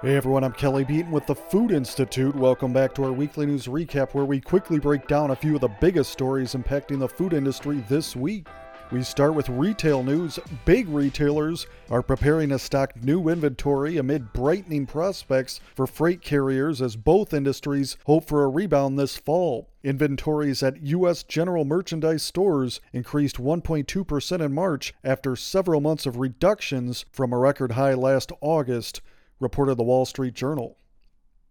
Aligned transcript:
Hey 0.00 0.14
everyone, 0.14 0.44
I'm 0.44 0.52
Kelly 0.52 0.84
Beaton 0.84 1.10
with 1.10 1.26
the 1.26 1.34
Food 1.34 1.72
Institute. 1.72 2.36
Welcome 2.36 2.72
back 2.72 2.94
to 2.94 3.04
our 3.04 3.12
weekly 3.12 3.46
news 3.46 3.66
recap 3.66 4.14
where 4.14 4.24
we 4.24 4.40
quickly 4.40 4.78
break 4.78 5.08
down 5.08 5.32
a 5.32 5.36
few 5.36 5.56
of 5.56 5.60
the 5.60 5.74
biggest 5.80 6.12
stories 6.12 6.54
impacting 6.54 7.00
the 7.00 7.08
food 7.08 7.32
industry 7.32 7.82
this 7.88 8.14
week. 8.14 8.46
We 8.92 9.02
start 9.02 9.34
with 9.34 9.48
retail 9.48 10.04
news. 10.04 10.38
Big 10.64 10.88
retailers 10.88 11.66
are 11.90 12.04
preparing 12.04 12.50
to 12.50 12.60
stock 12.60 12.94
new 13.02 13.28
inventory 13.28 13.96
amid 13.96 14.32
brightening 14.32 14.86
prospects 14.86 15.60
for 15.74 15.88
freight 15.88 16.22
carriers 16.22 16.80
as 16.80 16.94
both 16.94 17.34
industries 17.34 17.96
hope 18.06 18.24
for 18.24 18.44
a 18.44 18.48
rebound 18.48 19.00
this 19.00 19.16
fall. 19.16 19.68
Inventories 19.82 20.62
at 20.62 20.80
U.S. 20.80 21.24
general 21.24 21.64
merchandise 21.64 22.22
stores 22.22 22.80
increased 22.92 23.38
1.2% 23.38 24.40
in 24.40 24.52
March 24.52 24.94
after 25.02 25.34
several 25.34 25.80
months 25.80 26.06
of 26.06 26.18
reductions 26.18 27.04
from 27.10 27.32
a 27.32 27.38
record 27.38 27.72
high 27.72 27.94
last 27.94 28.30
August 28.40 29.00
reported 29.40 29.76
the 29.76 29.84
Wall 29.84 30.04
Street 30.04 30.34
Journal. 30.34 30.78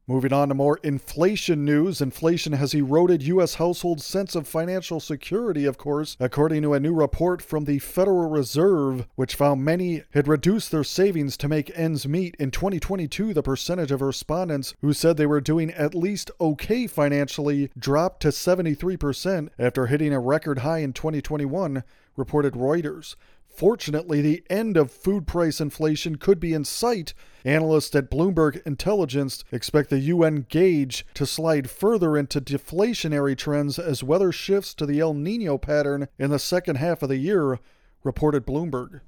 Moving 0.10 0.32
on 0.32 0.48
to 0.48 0.56
more 0.56 0.80
inflation 0.84 1.66
news. 1.66 2.00
Inflation 2.00 2.54
has 2.54 2.74
eroded 2.74 3.24
U.S. 3.24 3.56
households' 3.56 4.06
sense 4.06 4.36
of 4.36 4.48
financial 4.48 5.02
security, 5.02 5.66
of 5.66 5.78
course, 5.78 6.16
according 6.18 6.62
to 6.62 6.74
a 6.74 6.80
new 6.80 6.94
report 6.94 7.42
from 7.42 7.66
the 7.66 7.80
Federal 7.80 8.30
Reserve, 8.30 9.06
which 9.16 9.36
found 9.36 9.66
many 9.66 10.04
had 10.12 10.30
reduced 10.30 10.72
their 10.72 10.86
savings 10.86 11.36
to 11.36 11.50
make 11.50 11.78
ends 11.78 12.08
meet. 12.08 12.38
In 12.40 12.52
2022, 12.52 13.34
the 13.34 13.44
percentage 13.44 13.92
of 13.92 14.02
respondents 14.02 14.76
who 14.80 14.94
said 14.94 15.18
they 15.18 15.26
were 15.26 15.42
doing 15.42 15.72
at 15.72 15.94
least 15.94 16.32
okay 16.40 16.88
financially 16.88 17.70
dropped 17.78 18.22
to 18.22 18.30
73% 18.30 19.50
after 19.60 19.88
hitting 19.88 20.14
a 20.14 20.22
record 20.22 20.60
high 20.60 20.80
in 20.80 20.94
2021, 20.94 21.84
reported 22.16 22.54
Reuters. 22.54 23.18
Fortunately, 23.58 24.22
the 24.22 24.44
end 24.52 24.78
of 24.78 24.92
food 24.92 25.26
price 25.26 25.60
inflation 25.60 26.18
could 26.18 26.40
be 26.40 26.54
in 26.54 26.64
sight. 26.64 27.16
Analysts 27.44 27.96
at 27.96 28.12
Bloomberg 28.12 28.62
Intelligence 28.68 29.44
expect 29.52 29.90
the 29.90 29.98
UN 29.98 30.46
gauge 30.48 31.04
to 31.16 31.26
slide 31.26 31.68
further 31.68 32.16
into 32.16 32.40
deflationary 32.40 33.36
trends 33.36 33.80
as 33.80 34.04
weather 34.04 34.32
shifts 34.32 34.76
to 34.76 34.86
the 34.86 35.00
El 35.00 35.16
Nino 35.16 35.58
pattern 35.58 36.08
in 36.20 36.30
the 36.30 36.38
second 36.38 36.76
half 36.76 37.02
of 37.02 37.10
the 37.10 37.18
year, 37.18 37.58
reported 38.04 38.46
Bloomberg. 38.46 39.02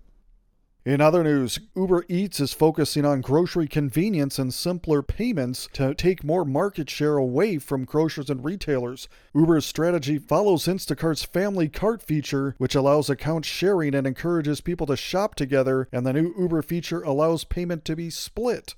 In 0.85 1.01
other 1.01 1.25
news, 1.25 1.59
Uber 1.75 2.05
Eats 2.07 2.39
is 2.39 2.53
focusing 2.53 3.03
on 3.03 3.19
grocery 3.19 3.67
convenience 3.67 4.39
and 4.39 4.53
simpler 4.53 5.01
payments 5.01 5.67
to 5.73 5.93
take 5.93 6.23
more 6.23 6.45
market 6.45 6.89
share 6.89 7.17
away 7.17 7.57
from 7.57 7.83
grocers 7.83 8.29
and 8.29 8.45
retailers. 8.45 9.09
Uber's 9.35 9.65
strategy 9.65 10.17
follows 10.17 10.67
Instacart's 10.67 11.25
family 11.25 11.67
cart 11.67 12.01
feature, 12.01 12.55
which 12.59 12.75
allows 12.75 13.09
account 13.09 13.43
sharing 13.43 13.93
and 13.93 14.07
encourages 14.07 14.61
people 14.61 14.87
to 14.87 14.95
shop 14.95 15.35
together, 15.35 15.89
and 15.91 16.05
the 16.05 16.13
new 16.13 16.33
Uber 16.39 16.61
feature 16.61 17.01
allows 17.01 17.43
payment 17.43 17.83
to 17.83 17.97
be 17.97 18.09
split. 18.09 18.75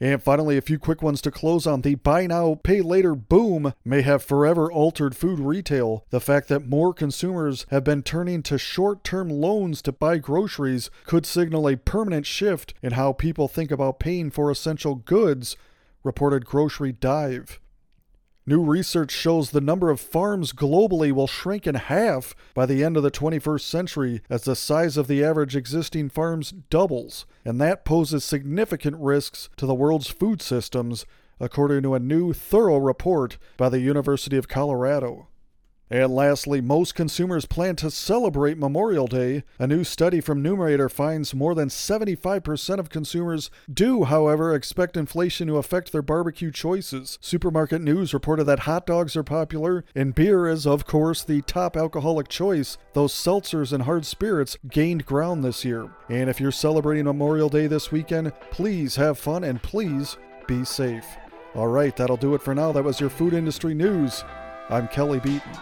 And 0.00 0.22
finally, 0.22 0.56
a 0.56 0.62
few 0.62 0.78
quick 0.78 1.02
ones 1.02 1.22
to 1.22 1.30
close 1.30 1.66
on. 1.66 1.82
The 1.82 1.94
buy 1.94 2.26
now, 2.26 2.58
pay 2.62 2.80
later 2.80 3.14
boom 3.14 3.74
may 3.84 4.02
have 4.02 4.22
forever 4.22 4.70
altered 4.70 5.16
food 5.16 5.38
retail. 5.38 6.04
The 6.10 6.20
fact 6.20 6.48
that 6.48 6.68
more 6.68 6.92
consumers 6.92 7.64
have 7.70 7.84
been 7.84 8.02
turning 8.02 8.42
to 8.44 8.58
short 8.58 9.04
term 9.04 9.30
loans 9.30 9.80
to 9.82 9.92
buy 9.92 10.18
groceries 10.18 10.90
could 11.06 11.24
signal 11.24 11.68
a 11.68 11.76
permanent 11.76 12.26
shift 12.26 12.74
in 12.82 12.92
how 12.92 13.12
people 13.12 13.48
think 13.48 13.70
about 13.70 14.00
paying 14.00 14.30
for 14.30 14.50
essential 14.50 14.96
goods, 14.96 15.56
reported 16.02 16.44
Grocery 16.44 16.92
Dive. 16.92 17.60
New 18.46 18.62
research 18.62 19.10
shows 19.10 19.50
the 19.50 19.60
number 19.60 19.88
of 19.88 19.98
farms 19.98 20.52
globally 20.52 21.10
will 21.10 21.26
shrink 21.26 21.66
in 21.66 21.76
half 21.76 22.34
by 22.52 22.66
the 22.66 22.84
end 22.84 22.94
of 22.94 23.02
the 23.02 23.10
21st 23.10 23.62
century 23.62 24.20
as 24.28 24.42
the 24.42 24.54
size 24.54 24.98
of 24.98 25.06
the 25.06 25.24
average 25.24 25.56
existing 25.56 26.10
farms 26.10 26.50
doubles, 26.68 27.24
and 27.42 27.58
that 27.58 27.86
poses 27.86 28.22
significant 28.22 28.96
risks 28.98 29.48
to 29.56 29.64
the 29.64 29.74
world's 29.74 30.08
food 30.08 30.42
systems, 30.42 31.06
according 31.40 31.82
to 31.84 31.94
a 31.94 31.98
new 31.98 32.34
thorough 32.34 32.76
report 32.76 33.38
by 33.56 33.70
the 33.70 33.80
University 33.80 34.36
of 34.36 34.46
Colorado. 34.46 35.28
And 35.94 36.12
lastly, 36.12 36.60
most 36.60 36.96
consumers 36.96 37.46
plan 37.46 37.76
to 37.76 37.88
celebrate 37.88 38.58
Memorial 38.58 39.06
Day. 39.06 39.44
A 39.60 39.68
new 39.68 39.84
study 39.84 40.20
from 40.20 40.42
Numerator 40.42 40.88
finds 40.88 41.36
more 41.36 41.54
than 41.54 41.68
75% 41.68 42.80
of 42.80 42.90
consumers 42.90 43.48
do, 43.72 44.02
however, 44.02 44.52
expect 44.52 44.96
inflation 44.96 45.46
to 45.46 45.56
affect 45.56 45.92
their 45.92 46.02
barbecue 46.02 46.50
choices. 46.50 47.16
Supermarket 47.20 47.80
News 47.80 48.12
reported 48.12 48.42
that 48.42 48.58
hot 48.66 48.86
dogs 48.86 49.14
are 49.14 49.22
popular, 49.22 49.84
and 49.94 50.16
beer 50.16 50.48
is, 50.48 50.66
of 50.66 50.84
course, 50.84 51.22
the 51.22 51.42
top 51.42 51.76
alcoholic 51.76 52.26
choice, 52.26 52.76
though 52.94 53.06
seltzers 53.06 53.72
and 53.72 53.84
hard 53.84 54.04
spirits 54.04 54.58
gained 54.68 55.06
ground 55.06 55.44
this 55.44 55.64
year. 55.64 55.88
And 56.08 56.28
if 56.28 56.40
you're 56.40 56.50
celebrating 56.50 57.04
Memorial 57.04 57.48
Day 57.48 57.68
this 57.68 57.92
weekend, 57.92 58.32
please 58.50 58.96
have 58.96 59.16
fun 59.16 59.44
and 59.44 59.62
please 59.62 60.16
be 60.48 60.64
safe. 60.64 61.06
All 61.54 61.68
right, 61.68 61.94
that'll 61.94 62.16
do 62.16 62.34
it 62.34 62.42
for 62.42 62.52
now. 62.52 62.72
That 62.72 62.82
was 62.82 62.98
your 62.98 63.10
food 63.10 63.32
industry 63.32 63.74
news. 63.74 64.24
I'm 64.70 64.88
Kelly 64.88 65.20
Beaton. 65.20 65.52